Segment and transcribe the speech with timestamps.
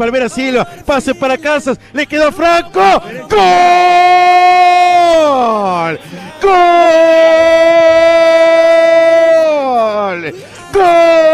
[0.00, 0.64] Palmera Silva.
[0.86, 1.78] Pase para Casas.
[1.92, 2.80] Le quedó Franco.
[3.28, 3.38] ¡Gol!
[6.40, 6.54] ¡Gol!
[10.72, 11.29] ¡Gol!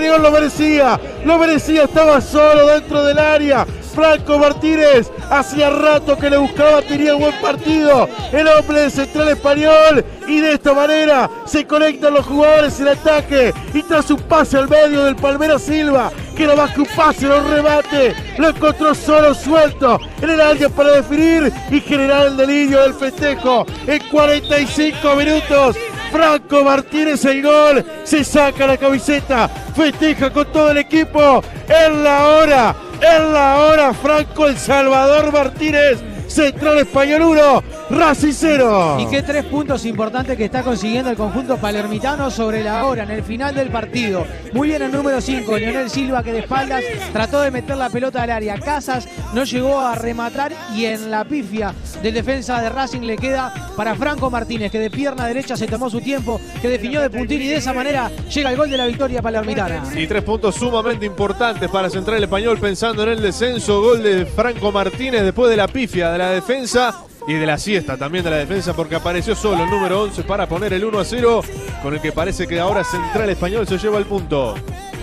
[0.00, 0.98] Lo merecía.
[1.24, 1.84] Lo merecía.
[1.84, 3.66] Estaba solo dentro del área.
[3.94, 8.08] Franco Martínez, hacía rato que le buscaba, tenía buen partido.
[8.32, 10.04] El hombre de Central Español.
[10.26, 13.52] Y de esta manera se conectan los jugadores en ataque.
[13.74, 17.26] Y tras un pase al medio del Palmera Silva, que no más que un pase,
[17.26, 18.14] lo remate.
[18.38, 23.66] Lo encontró solo suelto en el área para definir y generar el delirio del festejo.
[23.86, 25.76] En 45 minutos
[26.10, 31.42] Franco Martínez el gol, se saca la camiseta, festeja con todo el equipo.
[31.68, 35.98] En la hora, en la hora, Franco El Salvador Martínez,
[36.30, 38.98] Central Español 1, Racing 0.
[39.00, 43.10] Y qué tres puntos importantes que está consiguiendo el conjunto palermitano sobre la hora, en
[43.10, 44.24] el final del partido.
[44.52, 48.22] Muy bien el número 5, Leonel Silva, que de espaldas trató de meter la pelota
[48.22, 48.60] al área.
[48.60, 53.52] Casas no llegó a rematar y en la pifia del defensa de Racing le queda
[53.76, 57.42] para Franco Martínez, que de pierna derecha se tomó su tiempo, que definió de puntín
[57.42, 59.82] y de esa manera llega el gol de la victoria palermitana.
[59.96, 63.80] Y tres puntos sumamente importantes para Central Español pensando en el descenso.
[63.80, 67.96] Gol de Franco Martínez después de la pifia de la defensa y de la siesta
[67.96, 71.04] también de la defensa porque apareció solo el número 11 para poner el 1 a
[71.04, 71.42] 0
[71.82, 74.54] con el que parece que ahora Central Español se lleva el punto.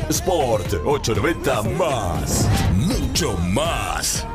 [0.09, 4.25] Sport 890 más, mucho más.